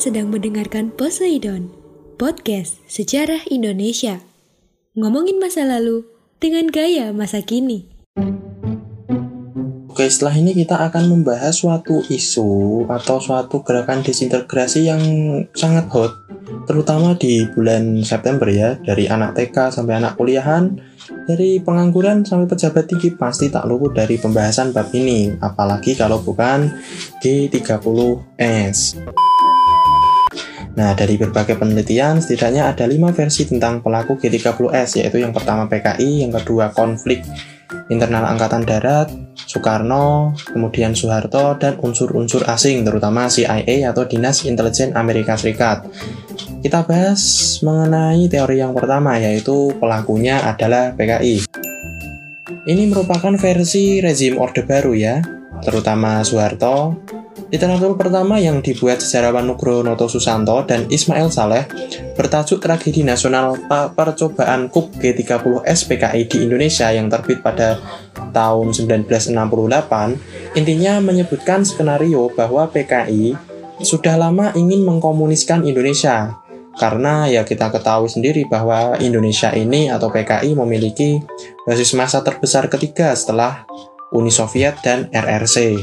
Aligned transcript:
Sedang 0.00 0.32
mendengarkan 0.32 0.96
Poseidon, 0.96 1.68
podcast 2.16 2.80
sejarah 2.88 3.44
Indonesia. 3.52 4.24
Ngomongin 4.96 5.36
masa 5.36 5.68
lalu 5.68 6.08
dengan 6.40 6.72
gaya 6.72 7.12
masa 7.12 7.44
kini. 7.44 7.84
Oke, 9.92 10.08
setelah 10.08 10.40
ini 10.40 10.56
kita 10.56 10.80
akan 10.88 11.04
membahas 11.12 11.52
suatu 11.52 12.00
isu 12.08 12.88
atau 12.88 13.20
suatu 13.20 13.60
gerakan 13.60 14.00
disintegrasi 14.00 14.88
yang 14.88 15.04
sangat 15.52 15.84
hot, 15.92 16.16
terutama 16.64 17.12
di 17.20 17.44
bulan 17.52 18.00
September 18.00 18.48
ya, 18.48 18.80
dari 18.80 19.04
anak 19.04 19.36
TK 19.36 19.68
sampai 19.68 20.00
anak 20.00 20.16
kuliahan, 20.16 20.80
dari 21.28 21.60
pengangguran 21.60 22.24
sampai 22.24 22.48
pejabat 22.48 22.88
tinggi 22.88 23.12
pasti 23.12 23.52
tak 23.52 23.68
luput 23.68 23.92
dari 23.92 24.16
pembahasan 24.16 24.72
bab 24.72 24.88
ini, 24.96 25.36
apalagi 25.44 25.92
kalau 25.92 26.24
bukan 26.24 26.72
G30S. 27.20 28.96
Nah, 30.78 30.94
dari 30.94 31.18
berbagai 31.18 31.58
penelitian, 31.58 32.22
setidaknya 32.22 32.70
ada 32.70 32.86
lima 32.86 33.10
versi 33.10 33.42
tentang 33.46 33.82
pelaku 33.82 34.14
G30S, 34.20 35.02
yaitu 35.02 35.18
yang 35.18 35.34
pertama 35.34 35.66
PKI, 35.66 36.22
yang 36.22 36.32
kedua 36.32 36.70
konflik 36.70 37.26
internal 37.90 38.26
Angkatan 38.26 38.62
Darat, 38.62 39.10
Soekarno, 39.34 40.34
kemudian 40.46 40.94
Soeharto, 40.94 41.58
dan 41.58 41.78
unsur-unsur 41.82 42.46
asing, 42.46 42.86
terutama 42.86 43.26
CIA 43.26 43.90
atau 43.90 44.06
Dinas 44.06 44.46
Intelijen 44.46 44.94
Amerika 44.94 45.34
Serikat. 45.34 45.86
Kita 46.62 46.86
bahas 46.86 47.22
mengenai 47.66 48.30
teori 48.30 48.62
yang 48.62 48.74
pertama, 48.74 49.18
yaitu 49.18 49.74
pelakunya 49.78 50.38
adalah 50.44 50.94
PKI. 50.94 51.50
Ini 52.68 52.82
merupakan 52.86 53.34
versi 53.34 53.98
rezim 53.98 54.38
Orde 54.38 54.62
Baru 54.62 54.94
ya, 54.94 55.18
terutama 55.64 56.22
Soeharto, 56.22 56.94
Literatur 57.50 57.98
pertama 57.98 58.38
yang 58.38 58.62
dibuat 58.62 59.02
sejarawan 59.02 59.42
Nugroho 59.42 59.82
Noto 59.82 60.06
Susanto 60.06 60.62
dan 60.62 60.86
Ismail 60.86 61.34
Saleh 61.34 61.66
bertajuk 62.14 62.62
Tragedi 62.62 63.02
Nasional 63.02 63.58
Percobaan 63.68 64.70
KUP 64.70 64.94
G30 65.02 65.66
SPKI 65.66 66.30
di 66.30 66.46
Indonesia 66.46 66.94
yang 66.94 67.10
terbit 67.10 67.42
pada 67.42 67.82
tahun 68.30 68.70
1968 68.70 69.34
intinya 70.54 71.02
menyebutkan 71.02 71.66
skenario 71.66 72.30
bahwa 72.30 72.70
PKI 72.70 73.34
sudah 73.82 74.14
lama 74.14 74.54
ingin 74.54 74.86
mengkomuniskan 74.86 75.66
Indonesia 75.66 76.38
karena 76.78 77.26
ya 77.26 77.42
kita 77.42 77.74
ketahui 77.74 78.06
sendiri 78.06 78.46
bahwa 78.46 78.94
Indonesia 79.02 79.50
ini 79.50 79.90
atau 79.90 80.06
PKI 80.06 80.54
memiliki 80.54 81.18
basis 81.66 81.98
masa 81.98 82.22
terbesar 82.22 82.70
ketiga 82.70 83.10
setelah 83.10 83.66
Uni 84.14 84.30
Soviet 84.30 84.78
dan 84.82 85.10
RRC. 85.10 85.78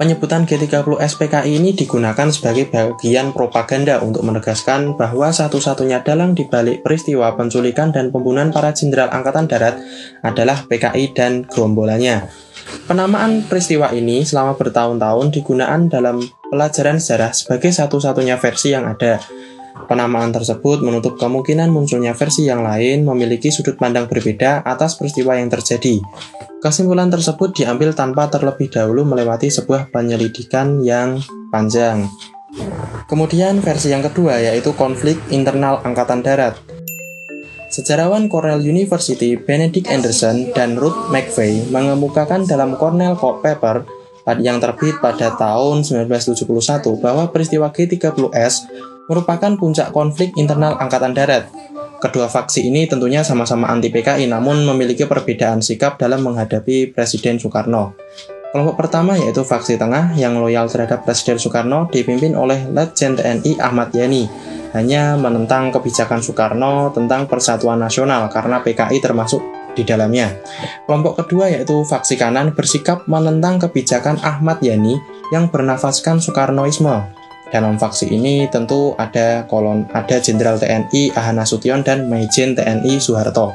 Penyebutan 0.00 0.48
G30 0.48 0.96
SPKI 0.96 1.60
ini 1.60 1.76
digunakan 1.76 2.24
sebagai 2.32 2.72
bagian 2.72 3.36
propaganda 3.36 4.00
untuk 4.00 4.24
menegaskan 4.24 4.96
bahwa 4.96 5.28
satu-satunya 5.28 6.00
dalang 6.00 6.32
di 6.32 6.48
balik 6.48 6.80
peristiwa 6.80 7.36
penculikan 7.36 7.92
dan 7.92 8.08
pembunuhan 8.08 8.48
para 8.48 8.72
jenderal 8.72 9.12
Angkatan 9.12 9.44
Darat 9.44 9.76
adalah 10.24 10.64
PKI 10.64 11.12
dan 11.12 11.44
gerombolannya. 11.44 12.32
Penamaan 12.88 13.44
peristiwa 13.44 13.92
ini 13.92 14.24
selama 14.24 14.56
bertahun-tahun 14.56 15.36
digunakan 15.36 15.80
dalam 15.92 16.24
pelajaran 16.48 16.96
sejarah 16.96 17.36
sebagai 17.36 17.68
satu-satunya 17.68 18.40
versi 18.40 18.72
yang 18.72 18.88
ada. 18.88 19.20
Penamaan 19.90 20.30
tersebut 20.30 20.82
menutup 20.82 21.18
kemungkinan 21.18 21.70
munculnya 21.70 22.14
versi 22.14 22.46
yang 22.46 22.62
lain 22.62 23.02
memiliki 23.02 23.50
sudut 23.50 23.74
pandang 23.74 24.06
berbeda 24.06 24.62
atas 24.62 24.94
peristiwa 24.94 25.34
yang 25.34 25.50
terjadi. 25.50 25.98
Kesimpulan 26.60 27.08
tersebut 27.08 27.56
diambil 27.56 27.96
tanpa 27.96 28.28
terlebih 28.28 28.68
dahulu 28.68 29.02
melewati 29.02 29.48
sebuah 29.48 29.90
penyelidikan 29.90 30.84
yang 30.84 31.18
panjang. 31.48 32.06
Kemudian 33.08 33.58
versi 33.64 33.90
yang 33.90 34.06
kedua 34.06 34.38
yaitu 34.38 34.70
konflik 34.76 35.18
internal 35.34 35.82
Angkatan 35.82 36.22
Darat. 36.22 36.54
Sejarawan 37.70 38.26
Cornell 38.26 38.62
University 38.62 39.38
Benedict 39.38 39.86
Anderson 39.86 40.50
dan 40.54 40.74
Ruth 40.74 41.10
McVeigh 41.14 41.70
mengemukakan 41.70 42.42
dalam 42.42 42.74
Cornell 42.74 43.14
Paper 43.14 43.86
yang 44.38 44.62
terbit 44.62 44.98
pada 45.02 45.34
tahun 45.34 45.82
1971 45.82 46.46
bahwa 47.02 47.26
peristiwa 47.34 47.66
G30S 47.72 48.68
merupakan 49.10 49.50
puncak 49.58 49.90
konflik 49.90 50.30
internal 50.38 50.78
Angkatan 50.78 51.10
Darat 51.10 51.50
Kedua 52.00 52.32
faksi 52.32 52.64
ini 52.64 52.88
tentunya 52.88 53.20
sama-sama 53.20 53.68
anti 53.68 53.92
PKI 53.92 54.24
namun 54.24 54.64
memiliki 54.64 55.04
perbedaan 55.04 55.60
sikap 55.60 56.00
dalam 56.00 56.24
menghadapi 56.24 56.96
Presiden 56.96 57.36
Soekarno. 57.36 57.92
Kelompok 58.56 58.80
pertama 58.80 59.20
yaitu 59.20 59.44
faksi 59.44 59.76
tengah 59.76 60.16
yang 60.16 60.40
loyal 60.40 60.64
terhadap 60.64 61.04
Presiden 61.04 61.36
Soekarno 61.36 61.92
dipimpin 61.92 62.32
oleh 62.32 62.64
Letjen 62.72 63.20
TNI 63.20 63.60
Ahmad 63.60 63.92
Yani 63.92 64.32
hanya 64.72 65.20
menentang 65.20 65.68
kebijakan 65.68 66.24
Soekarno 66.24 66.88
tentang 66.88 67.28
persatuan 67.28 67.76
nasional 67.76 68.32
karena 68.32 68.64
PKI 68.64 68.96
termasuk 69.04 69.44
di 69.76 69.84
dalamnya. 69.84 70.40
Kelompok 70.88 71.20
kedua 71.20 71.52
yaitu 71.52 71.84
faksi 71.84 72.16
kanan 72.16 72.56
bersikap 72.56 73.04
menentang 73.04 73.60
kebijakan 73.60 74.16
Ahmad 74.24 74.64
Yani 74.64 74.96
yang 75.36 75.52
bernafaskan 75.52 76.16
Soekarnoisme 76.16 77.19
dalam 77.50 77.76
faksi 77.76 78.10
ini 78.10 78.46
tentu 78.46 78.94
ada 78.94 79.44
kolon 79.50 79.86
ada 79.90 80.22
Jenderal 80.22 80.56
TNI 80.56 81.14
Ahana 81.18 81.42
Sution 81.42 81.82
dan 81.82 82.06
Majen 82.06 82.54
TNI 82.54 83.02
Soeharto. 83.02 83.52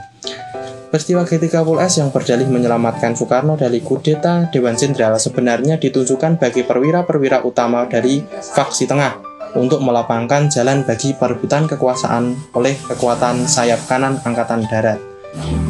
Peristiwa 0.92 1.28
G30S 1.28 2.00
yang 2.00 2.10
berdalih 2.14 2.48
menyelamatkan 2.48 3.20
Soekarno 3.20 3.60
dari 3.60 3.84
kudeta 3.84 4.48
Dewan 4.48 4.80
Jenderal 4.80 5.20
sebenarnya 5.20 5.76
ditunjukkan 5.76 6.40
bagi 6.40 6.64
perwira-perwira 6.64 7.44
utama 7.44 7.84
dari 7.90 8.24
faksi 8.30 8.88
tengah 8.88 9.20
untuk 9.60 9.84
melapangkan 9.84 10.52
jalan 10.52 10.84
bagi 10.84 11.16
perebutan 11.16 11.68
kekuasaan 11.68 12.36
oleh 12.56 12.76
kekuatan 12.92 13.48
sayap 13.48 13.84
kanan 13.88 14.20
Angkatan 14.24 14.68
Darat. 14.68 15.00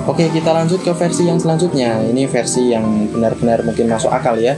Oke, 0.06 0.30
kita 0.30 0.53
lanjut 0.53 0.86
ke 0.86 0.94
versi 0.94 1.25
yang 1.25 1.42
selanjutnya. 1.42 1.97
Ini 2.06 2.30
versi 2.30 2.69
yang 2.69 3.09
benar-benar 3.09 3.66
mungkin 3.66 3.90
masuk 3.90 4.13
akal 4.13 4.38
ya. 4.38 4.53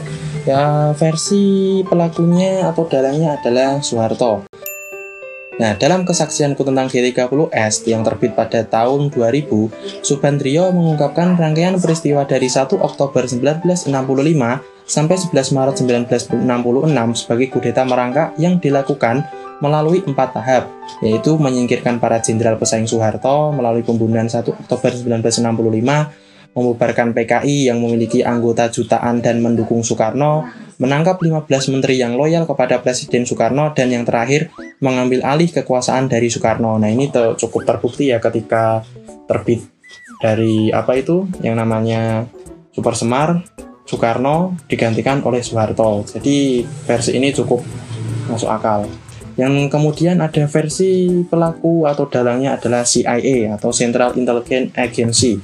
Ya, 0.48 0.96
versi 0.96 1.84
pelakunya 1.84 2.72
atau 2.72 2.88
dalangnya 2.88 3.36
adalah 3.36 3.84
Soeharto. 3.84 4.48
Nah, 5.60 5.76
dalam 5.76 6.08
kesaksianku 6.08 6.64
tentang 6.64 6.88
G30S 6.88 7.84
yang 7.84 8.08
terbit 8.08 8.32
pada 8.32 8.64
tahun 8.64 9.12
2000, 9.12 9.68
Subandrio 10.00 10.72
mengungkapkan 10.72 11.36
rangkaian 11.36 11.76
peristiwa 11.76 12.24
dari 12.24 12.48
1 12.48 12.80
Oktober 12.80 13.28
1965 13.28 13.92
sampai 14.88 15.16
11 15.20 15.36
Maret 15.52 15.76
1966 15.84 16.40
sebagai 17.20 17.48
kudeta 17.52 17.84
merangkak 17.84 18.32
yang 18.40 18.56
dilakukan 18.64 19.28
melalui 19.60 20.00
empat 20.00 20.32
tahap, 20.32 20.72
yaitu 21.04 21.36
menyingkirkan 21.36 22.00
para 22.00 22.24
jenderal 22.24 22.56
pesaing 22.56 22.88
Soeharto 22.88 23.52
melalui 23.52 23.84
pembunuhan 23.84 24.32
1 24.32 24.48
Oktober 24.48 24.96
1965, 24.96 26.27
membubarkan 26.58 27.14
PKI 27.14 27.70
yang 27.70 27.78
memiliki 27.78 28.26
anggota 28.26 28.66
jutaan 28.74 29.22
dan 29.22 29.46
mendukung 29.46 29.86
Soekarno, 29.86 30.50
menangkap 30.82 31.22
15 31.22 31.46
menteri 31.70 32.02
yang 32.02 32.18
loyal 32.18 32.50
kepada 32.50 32.82
Presiden 32.82 33.30
Soekarno, 33.30 33.78
dan 33.78 33.94
yang 33.94 34.10
terakhir 34.10 34.50
mengambil 34.82 35.22
alih 35.22 35.54
kekuasaan 35.54 36.10
dari 36.10 36.34
Soekarno. 36.34 36.82
Nah 36.82 36.90
ini 36.90 37.14
cukup 37.14 37.62
terbukti 37.62 38.10
ya 38.10 38.18
ketika 38.18 38.82
terbit 39.30 39.70
dari 40.18 40.74
apa 40.74 40.98
itu 40.98 41.30
yang 41.46 41.62
namanya 41.62 42.26
Super 42.74 42.98
Semar, 42.98 43.46
Soekarno 43.86 44.58
digantikan 44.66 45.22
oleh 45.22 45.46
Soeharto. 45.46 46.10
Jadi 46.10 46.66
versi 46.90 47.14
ini 47.14 47.30
cukup 47.38 47.62
masuk 48.34 48.50
akal. 48.50 48.90
Yang 49.38 49.70
kemudian 49.70 50.18
ada 50.18 50.50
versi 50.50 51.22
pelaku 51.30 51.86
atau 51.86 52.10
dalangnya 52.10 52.58
adalah 52.58 52.82
CIA 52.82 53.54
atau 53.54 53.70
Central 53.70 54.18
Intelligence 54.18 54.74
Agency 54.74 55.38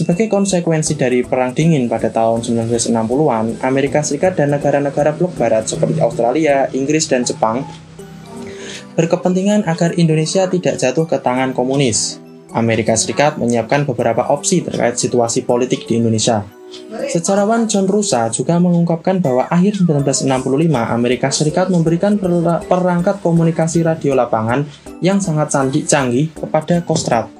sebagai 0.00 0.32
konsekuensi 0.32 0.96
dari 0.96 1.20
Perang 1.20 1.52
Dingin 1.52 1.84
pada 1.84 2.08
tahun 2.08 2.40
1960-an, 2.40 3.60
Amerika 3.60 4.00
Serikat 4.00 4.32
dan 4.32 4.48
negara-negara 4.48 5.12
blok 5.12 5.36
barat 5.36 5.68
seperti 5.68 6.00
Australia, 6.00 6.72
Inggris, 6.72 7.04
dan 7.04 7.20
Jepang 7.20 7.68
berkepentingan 8.96 9.68
agar 9.68 9.92
Indonesia 10.00 10.48
tidak 10.48 10.80
jatuh 10.80 11.04
ke 11.04 11.20
tangan 11.20 11.52
komunis. 11.52 12.16
Amerika 12.56 12.96
Serikat 12.96 13.36
menyiapkan 13.36 13.84
beberapa 13.84 14.24
opsi 14.32 14.64
terkait 14.64 14.96
situasi 14.96 15.44
politik 15.44 15.84
di 15.84 16.00
Indonesia. 16.00 16.48
Sejarawan 17.12 17.68
John 17.68 17.84
Rusa 17.84 18.32
juga 18.32 18.56
mengungkapkan 18.56 19.20
bahwa 19.20 19.46
akhir 19.52 19.84
1965 19.84 20.26
Amerika 20.72 21.28
Serikat 21.28 21.68
memberikan 21.68 22.16
perangkat 22.66 23.20
komunikasi 23.20 23.84
radio 23.84 24.16
lapangan 24.16 24.64
yang 25.04 25.20
sangat 25.20 25.52
canggih 25.86 26.32
kepada 26.34 26.82
Kostrad 26.82 27.39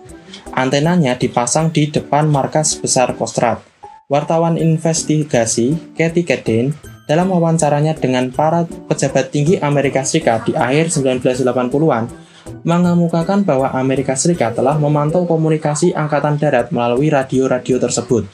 Antenanya 0.55 1.17
dipasang 1.17 1.71
di 1.71 1.89
depan 1.89 2.27
markas 2.27 2.77
besar 2.79 3.15
Kostrad. 3.15 3.63
Wartawan 4.11 4.59
investigasi 4.59 5.95
Kathy 5.95 6.27
Kaden 6.27 6.75
dalam 7.07 7.31
wawancaranya 7.31 7.95
dengan 7.99 8.31
para 8.31 8.67
pejabat 8.67 9.31
tinggi 9.31 9.59
Amerika 9.63 10.03
Serikat 10.03 10.51
di 10.51 10.53
akhir 10.55 10.91
1980-an 10.95 12.11
mengemukakan 12.67 13.47
bahwa 13.47 13.71
Amerika 13.71 14.15
Serikat 14.19 14.59
telah 14.59 14.75
memantau 14.79 15.27
komunikasi 15.27 15.95
angkatan 15.95 16.39
darat 16.39 16.75
melalui 16.75 17.11
radio-radio 17.11 17.79
tersebut. 17.79 18.27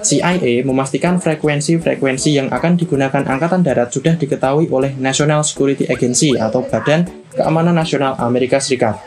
CIA 0.00 0.62
memastikan 0.62 1.18
frekuensi-frekuensi 1.18 2.38
yang 2.38 2.46
akan 2.54 2.78
digunakan 2.78 3.26
Angkatan 3.26 3.66
Darat 3.66 3.90
sudah 3.90 4.14
diketahui 4.14 4.70
oleh 4.70 4.94
National 4.94 5.42
Security 5.42 5.90
Agency 5.90 6.38
atau 6.38 6.62
Badan 6.62 7.10
Keamanan 7.34 7.74
Nasional 7.74 8.14
Amerika 8.22 8.62
Serikat. 8.62 9.02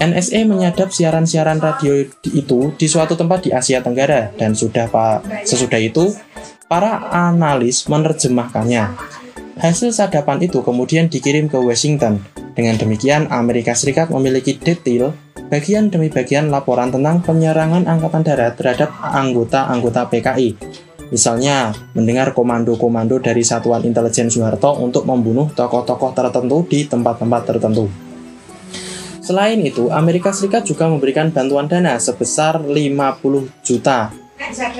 NSA 0.00 0.48
menyadap 0.48 0.88
siaran-siaran 0.88 1.60
radio 1.60 2.08
itu 2.32 2.72
di 2.72 2.86
suatu 2.88 3.20
tempat 3.20 3.44
di 3.44 3.50
Asia 3.52 3.84
Tenggara 3.84 4.32
dan 4.32 4.56
sudah 4.56 4.88
Pak 4.88 5.44
sesudah 5.44 5.76
itu 5.76 6.16
para 6.72 7.12
analis 7.12 7.84
menerjemahkannya. 7.84 8.96
Hasil 9.60 9.92
sadapan 9.92 10.40
itu 10.40 10.64
kemudian 10.64 11.12
dikirim 11.12 11.52
ke 11.52 11.60
Washington. 11.60 12.24
Dengan 12.56 12.80
demikian, 12.80 13.28
Amerika 13.28 13.76
Serikat 13.76 14.08
memiliki 14.08 14.56
detail 14.56 15.12
bagian 15.52 15.92
demi 15.92 16.08
bagian 16.08 16.48
laporan 16.48 16.88
tentang 16.88 17.20
penyerangan 17.20 17.84
Angkatan 17.84 18.24
Darat 18.24 18.56
terhadap 18.56 18.88
anggota-anggota 19.04 20.08
PKI. 20.08 20.56
Misalnya, 21.12 21.76
mendengar 21.92 22.32
komando-komando 22.32 23.20
dari 23.20 23.44
Satuan 23.44 23.84
Intelijen 23.84 24.32
Soeharto 24.32 24.80
untuk 24.80 25.04
membunuh 25.04 25.52
tokoh-tokoh 25.52 26.16
tertentu 26.16 26.64
di 26.64 26.88
tempat-tempat 26.88 27.42
tertentu. 27.44 28.09
Selain 29.30 29.62
itu, 29.62 29.86
Amerika 29.94 30.34
Serikat 30.34 30.66
juga 30.66 30.90
memberikan 30.90 31.30
bantuan 31.30 31.70
dana 31.70 31.94
sebesar 32.02 32.58
50 32.58 33.62
juta 33.62 34.10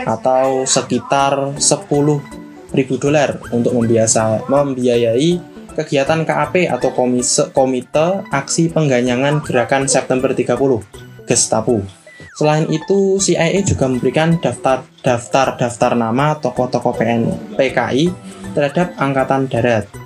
atau 0.02 0.67
sekitar 0.67 1.55
10 1.55 2.75
ribu 2.75 2.99
dolar 2.99 3.38
untuk 3.55 3.79
membiasa, 3.79 4.43
membiayai 4.50 5.38
kegiatan 5.79 6.26
KAP 6.26 6.67
atau 6.67 6.91
Komise, 6.91 7.55
Komite 7.55 8.26
Aksi 8.35 8.75
Pengganyangan 8.75 9.38
Gerakan 9.47 9.87
September 9.87 10.35
30, 10.35 10.82
Gestapo. 11.31 11.87
Selain 12.35 12.67
itu, 12.75 13.23
CIA 13.23 13.62
juga 13.62 13.87
memberikan 13.87 14.35
daftar 14.43 14.82
daftar 15.55 15.94
nama 15.94 16.35
tokoh-tokoh 16.35 16.99
PKI 17.55 18.11
terhadap 18.50 18.99
Angkatan 18.99 19.47
Darat. 19.47 20.00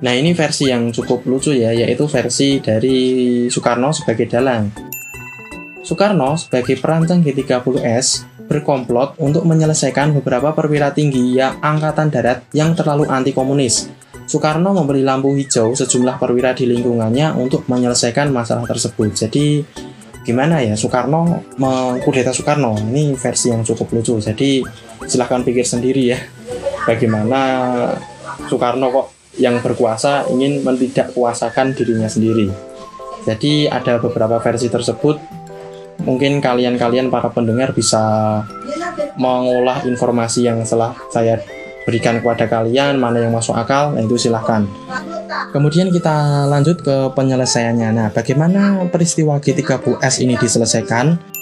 Nah, 0.00 0.12
ini 0.16 0.32
versi 0.32 0.72
yang 0.72 0.88
cukup 0.92 1.28
lucu 1.28 1.52
ya, 1.52 1.76
yaitu 1.76 2.08
versi 2.08 2.60
dari 2.60 2.98
Soekarno 3.52 3.92
sebagai 3.92 4.24
dalang. 4.24 4.72
Soekarno 5.84 6.40
sebagai 6.40 6.76
perancang 6.80 7.20
G30S 7.20 8.28
berkomplot 8.48 9.20
untuk 9.22 9.46
menyelesaikan 9.46 10.10
beberapa 10.16 10.50
perwira 10.56 10.90
tinggi 10.90 11.38
yang 11.38 11.60
angkatan 11.62 12.10
darat 12.10 12.42
yang 12.50 12.74
terlalu 12.74 13.06
anti 13.06 13.30
komunis 13.30 13.86
Soekarno 14.30 14.70
memberi 14.70 15.02
lampu 15.02 15.34
hijau 15.34 15.74
sejumlah 15.74 16.22
perwira 16.22 16.54
di 16.54 16.62
lingkungannya 16.62 17.34
untuk 17.34 17.66
menyelesaikan 17.66 18.30
masalah 18.30 18.62
tersebut. 18.62 19.10
Jadi 19.10 19.66
gimana 20.22 20.62
ya 20.62 20.78
Soekarno 20.78 21.50
mengkudeta 21.58 22.30
Soekarno 22.30 22.78
ini 22.78 23.18
versi 23.18 23.50
yang 23.50 23.66
cukup 23.66 23.90
lucu. 23.90 24.22
Jadi 24.22 24.62
silahkan 25.02 25.42
pikir 25.42 25.66
sendiri 25.66 26.14
ya 26.14 26.18
bagaimana 26.86 27.42
Soekarno 28.46 28.86
kok 28.94 29.06
yang 29.38 29.62
berkuasa 29.62 30.26
ingin 30.32 30.64
tidak 30.90 31.14
kuasakan 31.14 31.76
dirinya 31.76 32.10
sendiri. 32.10 32.50
Jadi 33.28 33.68
ada 33.68 34.00
beberapa 34.00 34.40
versi 34.40 34.66
tersebut. 34.66 35.20
Mungkin 36.00 36.40
kalian-kalian 36.40 37.12
para 37.12 37.28
pendengar 37.28 37.76
bisa 37.76 38.00
mengolah 39.20 39.84
informasi 39.84 40.48
yang 40.48 40.64
telah 40.64 40.96
saya 41.12 41.44
berikan 41.84 42.20
kepada 42.24 42.48
kalian 42.48 42.96
mana 42.96 43.20
yang 43.20 43.32
masuk 43.36 43.52
akal, 43.52 43.92
nah 43.92 44.00
itu 44.00 44.16
silahkan. 44.16 44.64
Kemudian 45.52 45.92
kita 45.92 46.46
lanjut 46.48 46.80
ke 46.80 47.12
penyelesaiannya. 47.12 47.88
Nah, 47.92 48.08
bagaimana 48.14 48.80
peristiwa 48.88 49.36
G30S 49.42 50.24
ini 50.24 50.40
diselesaikan? 50.40 51.39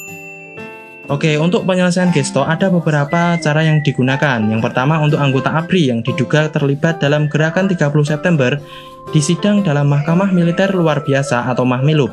Oke, 1.08 1.40
untuk 1.40 1.64
penyelesaian 1.64 2.12
gesto 2.12 2.44
ada 2.44 2.68
beberapa 2.68 3.40
cara 3.40 3.64
yang 3.64 3.80
digunakan. 3.80 4.44
Yang 4.44 4.60
pertama 4.60 5.00
untuk 5.00 5.16
anggota 5.16 5.56
ABRI 5.56 5.88
yang 5.88 6.00
diduga 6.04 6.52
terlibat 6.52 7.00
dalam 7.00 7.32
gerakan 7.32 7.64
30 7.64 7.80
September 8.04 8.60
disidang 9.16 9.64
dalam 9.64 9.88
Mahkamah 9.88 10.28
Militer 10.28 10.68
Luar 10.76 11.00
Biasa 11.00 11.48
atau 11.48 11.64
Mahmilub. 11.64 12.12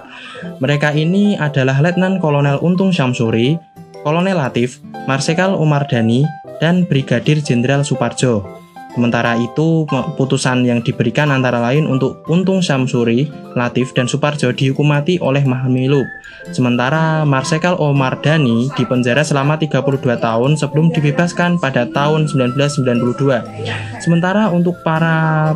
Mereka 0.64 0.96
ini 0.96 1.36
adalah 1.36 1.84
Letnan 1.84 2.24
Kolonel 2.24 2.56
Untung 2.64 2.96
Syamsuri, 2.96 3.60
Kolonel 4.08 4.40
Latif, 4.40 4.80
Marsikal 5.12 5.60
Umar 5.60 5.92
Dhani, 5.92 6.24
dan 6.64 6.88
Brigadir 6.88 7.44
Jenderal 7.44 7.84
Suparjo. 7.84 8.55
Sementara 8.96 9.36
itu, 9.36 9.84
putusan 10.16 10.64
yang 10.64 10.80
diberikan 10.80 11.28
antara 11.28 11.60
lain 11.60 11.84
untuk 11.84 12.24
Untung 12.32 12.64
Samsuri, 12.64 13.28
Latif, 13.52 13.92
dan 13.92 14.08
Suparjo 14.08 14.56
dihukum 14.56 14.88
mati 14.88 15.20
oleh 15.20 15.44
Mahmilub. 15.44 16.08
Sementara 16.56 17.28
Marsekal 17.28 17.76
Omar 17.76 18.24
Dhani 18.24 18.72
dipenjara 18.80 19.28
selama 19.28 19.60
32 19.60 20.00
tahun 20.16 20.56
sebelum 20.56 20.96
dibebaskan 20.96 21.60
pada 21.60 21.92
tahun 21.92 22.32
1992. 22.32 24.00
Sementara 24.00 24.48
untuk 24.48 24.80
para 24.80 25.52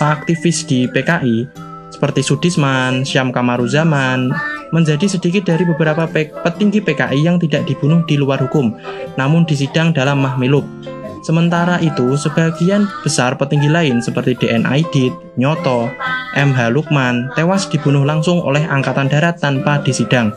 aktivis 0.00 0.64
di 0.64 0.88
PKI, 0.88 1.50
seperti 1.92 2.24
Sudisman, 2.24 3.04
Syam 3.04 3.36
Kamaruzaman, 3.36 4.32
menjadi 4.72 5.04
sedikit 5.12 5.44
dari 5.44 5.68
beberapa 5.68 6.08
petinggi 6.08 6.80
PKI 6.80 7.20
yang 7.20 7.36
tidak 7.36 7.68
dibunuh 7.68 8.00
di 8.08 8.16
luar 8.16 8.40
hukum, 8.48 8.72
namun 9.20 9.44
disidang 9.44 9.92
dalam 9.92 10.24
mahmilub. 10.24 10.64
Sementara 11.26 11.82
itu, 11.82 12.14
sebagian 12.14 12.86
besar 13.02 13.34
petinggi 13.34 13.66
lain 13.66 13.98
seperti 13.98 14.38
DN 14.38 14.62
Aidit, 14.62 15.10
Nyoto, 15.34 15.90
MH 16.38 16.70
Lukman 16.70 17.34
tewas 17.34 17.66
dibunuh 17.66 18.06
langsung 18.06 18.38
oleh 18.38 18.62
Angkatan 18.62 19.10
Darat 19.10 19.42
tanpa 19.42 19.82
disidang. 19.82 20.30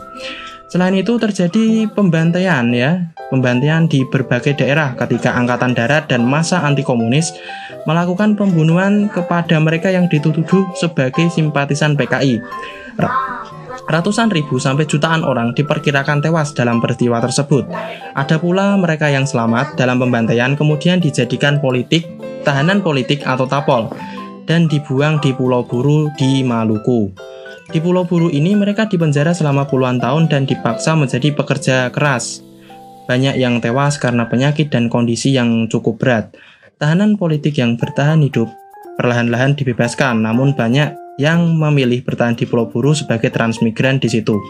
Selain 0.66 0.90
itu 0.98 1.14
terjadi 1.14 1.86
pembantaian 1.94 2.66
ya, 2.74 3.06
pembantaian 3.30 3.86
di 3.86 4.02
berbagai 4.02 4.58
daerah 4.58 4.98
ketika 4.98 5.30
Angkatan 5.38 5.78
Darat 5.78 6.10
dan 6.10 6.26
masa 6.26 6.66
anti 6.66 6.82
komunis 6.82 7.38
melakukan 7.86 8.34
pembunuhan 8.34 9.06
kepada 9.14 9.62
mereka 9.62 9.94
yang 9.94 10.10
dituduh 10.10 10.74
sebagai 10.74 11.30
simpatisan 11.30 11.94
PKI. 11.94 12.42
Ratusan 13.90 14.30
ribu 14.30 14.62
sampai 14.62 14.86
jutaan 14.86 15.26
orang 15.26 15.50
diperkirakan 15.50 16.22
tewas 16.22 16.54
dalam 16.54 16.78
peristiwa 16.78 17.18
tersebut. 17.18 17.66
Ada 18.14 18.38
pula 18.38 18.78
mereka 18.78 19.10
yang 19.10 19.26
selamat 19.26 19.74
dalam 19.74 19.98
pembantaian 19.98 20.54
kemudian 20.54 21.02
dijadikan 21.02 21.58
politik, 21.58 22.06
tahanan 22.46 22.86
politik 22.86 23.26
atau 23.26 23.50
tapol, 23.50 23.90
dan 24.46 24.70
dibuang 24.70 25.18
di 25.18 25.34
Pulau 25.34 25.66
Buru 25.66 26.06
di 26.14 26.46
Maluku. 26.46 27.10
Di 27.74 27.82
Pulau 27.82 28.06
Buru 28.06 28.30
ini 28.30 28.54
mereka 28.54 28.86
dipenjara 28.86 29.34
selama 29.34 29.66
puluhan 29.66 29.98
tahun 29.98 30.30
dan 30.30 30.46
dipaksa 30.46 30.94
menjadi 30.94 31.34
pekerja 31.34 31.90
keras. 31.90 32.46
Banyak 33.10 33.42
yang 33.42 33.58
tewas 33.58 33.98
karena 33.98 34.30
penyakit 34.30 34.70
dan 34.70 34.86
kondisi 34.86 35.34
yang 35.34 35.66
cukup 35.66 35.98
berat. 35.98 36.30
Tahanan 36.78 37.18
politik 37.18 37.58
yang 37.58 37.74
bertahan 37.74 38.22
hidup 38.22 38.46
perlahan-lahan 38.94 39.58
dibebaskan, 39.58 40.22
namun 40.22 40.54
banyak 40.54 40.94
yang 41.20 41.44
memilih 41.60 42.00
bertahan 42.00 42.32
di 42.32 42.48
Pulau 42.48 42.72
Buru 42.72 42.96
sebagai 42.96 43.28
transmigran 43.28 44.00
di 44.00 44.08
situ. 44.08 44.40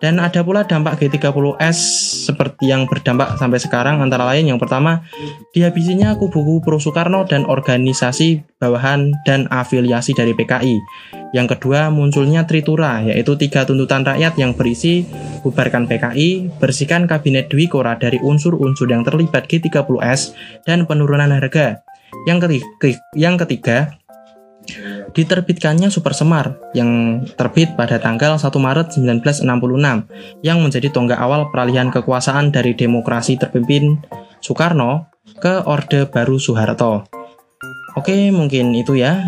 Dan 0.00 0.16
ada 0.16 0.40
pula 0.40 0.64
dampak 0.64 0.96
G30S 0.96 1.76
seperti 2.24 2.72
yang 2.72 2.88
berdampak 2.88 3.36
sampai 3.36 3.60
sekarang 3.60 4.00
antara 4.00 4.24
lain 4.32 4.48
yang 4.48 4.56
pertama 4.56 5.04
dihabisinya 5.52 6.16
kubu-kubu 6.16 6.64
pro 6.64 6.80
Soekarno 6.80 7.28
dan 7.28 7.44
organisasi 7.44 8.40
bawahan 8.56 9.12
dan 9.28 9.44
afiliasi 9.52 10.16
dari 10.16 10.32
PKI. 10.32 10.80
Yang 11.36 11.52
kedua 11.52 11.92
munculnya 11.92 12.48
Tritura 12.48 13.04
yaitu 13.04 13.36
tiga 13.36 13.68
tuntutan 13.68 14.00
rakyat 14.00 14.40
yang 14.40 14.56
berisi 14.56 15.04
bubarkan 15.44 15.84
PKI, 15.84 16.56
bersihkan 16.56 17.04
kabinet 17.04 17.52
Dwi 17.52 17.68
Kora 17.68 18.00
dari 18.00 18.16
unsur-unsur 18.24 18.88
yang 18.88 19.04
terlibat 19.04 19.52
G30S 19.52 20.32
dan 20.64 20.88
penurunan 20.88 21.28
harga. 21.28 21.84
Yang 22.24 22.38
ketiga, 22.48 22.88
yang 23.12 23.36
ketiga 23.36 24.00
diterbitkannya 25.10 25.90
Super 25.90 26.14
Semar 26.14 26.58
yang 26.72 27.22
terbit 27.34 27.74
pada 27.74 27.98
tanggal 27.98 28.38
1 28.38 28.46
Maret 28.46 28.86
1966 28.94 29.46
yang 30.42 30.58
menjadi 30.62 30.88
tonggak 30.90 31.20
awal 31.20 31.50
peralihan 31.50 31.90
kekuasaan 31.90 32.54
dari 32.54 32.74
demokrasi 32.74 33.36
terpimpin 33.36 34.00
Soekarno 34.40 35.10
ke 35.38 35.66
Orde 35.68 36.08
Baru 36.08 36.40
Soeharto. 36.40 37.06
Oke, 37.98 38.30
mungkin 38.30 38.72
itu 38.72 38.94
ya. 38.96 39.18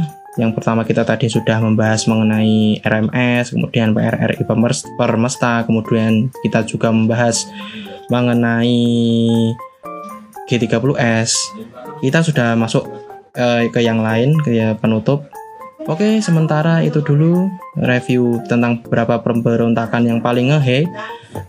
Yang 0.40 0.56
pertama 0.56 0.80
kita 0.88 1.04
tadi 1.04 1.28
sudah 1.28 1.60
membahas 1.60 2.08
mengenai 2.08 2.80
RMS, 2.80 3.52
kemudian 3.52 3.92
PRRI 3.92 4.48
Permesta, 4.96 5.68
kemudian 5.68 6.32
kita 6.40 6.64
juga 6.64 6.88
membahas 6.88 7.44
mengenai 8.08 8.80
G30S. 10.48 11.52
Kita 12.00 12.24
sudah 12.24 12.56
masuk 12.56 12.84
uh, 13.36 13.60
ke 13.68 13.80
yang 13.84 14.00
lain, 14.00 14.40
ke 14.40 14.72
penutup. 14.80 15.28
Oke, 15.90 16.22
sementara 16.22 16.78
itu 16.86 17.02
dulu 17.02 17.50
review 17.74 18.38
tentang 18.46 18.78
beberapa 18.86 19.18
pemberontakan 19.18 20.06
yang 20.06 20.22
paling 20.22 20.54
ngehe 20.54 20.86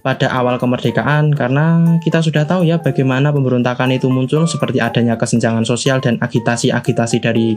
pada 0.01 0.25
awal 0.33 0.57
kemerdekaan 0.57 1.37
karena 1.37 1.97
kita 2.01 2.17
sudah 2.17 2.41
tahu 2.41 2.65
ya 2.65 2.81
bagaimana 2.81 3.29
pemberontakan 3.29 3.93
itu 3.93 4.09
muncul 4.09 4.49
seperti 4.49 4.81
adanya 4.81 5.21
kesenjangan 5.21 5.61
sosial 5.61 6.01
dan 6.01 6.17
agitasi-agitasi 6.17 7.21
dari 7.21 7.53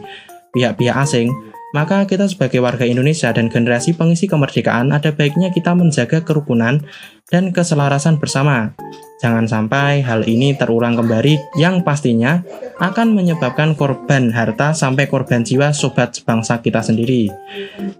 pihak-pihak 0.52 0.97
asing 1.00 1.33
maka 1.75 2.07
kita 2.07 2.31
sebagai 2.31 2.63
warga 2.63 2.87
Indonesia 2.87 3.33
dan 3.35 3.51
generasi 3.51 3.97
pengisi 3.97 4.31
kemerdekaan 4.31 4.95
ada 4.95 5.11
baiknya 5.11 5.51
kita 5.51 5.75
menjaga 5.75 6.23
kerukunan 6.23 6.85
dan 7.27 7.51
keselarasan 7.51 8.23
bersama. 8.23 8.71
Jangan 9.17 9.49
sampai 9.49 10.05
hal 10.05 10.29
ini 10.29 10.53
terulang 10.53 10.93
kembali 10.93 11.57
yang 11.57 11.81
pastinya 11.81 12.45
akan 12.77 13.17
menyebabkan 13.17 13.73
korban 13.73 14.29
harta 14.29 14.77
sampai 14.77 15.09
korban 15.09 15.41
jiwa 15.41 15.73
sobat 15.73 16.21
bangsa 16.21 16.61
kita 16.61 16.85
sendiri. 16.85 17.33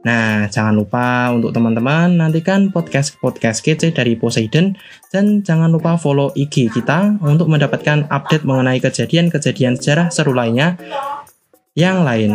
Nah, 0.05 0.45
jangan 0.53 0.77
lupa 0.77 1.33
untuk 1.33 1.57
teman-teman 1.57 2.21
nantikan 2.21 2.69
podcast-podcast 2.69 3.65
kece 3.65 3.97
dari 3.97 4.13
Poseidon 4.21 4.77
dan 5.09 5.41
jangan 5.41 5.73
lupa 5.73 5.97
follow 5.97 6.37
IG 6.37 6.69
kita 6.69 7.17
untuk 7.25 7.49
mendapatkan 7.49 8.13
update 8.13 8.45
mengenai 8.45 8.77
kejadian-kejadian 8.85 9.81
sejarah 9.81 10.13
seru 10.13 10.37
lainnya 10.37 10.77
yang 11.77 12.03
lain. 12.03 12.35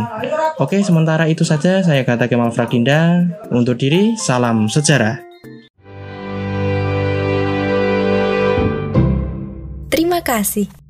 Oke, 0.62 0.80
sementara 0.86 1.26
itu 1.26 1.42
saja 1.42 1.82
saya 1.82 2.06
kata 2.06 2.30
Kemal 2.30 2.54
Fraginda. 2.54 3.26
Untuk 3.50 3.82
diri, 3.82 4.16
salam 4.16 4.70
sejarah. 4.70 5.20
Terima 9.92 10.24
kasih. 10.24 10.81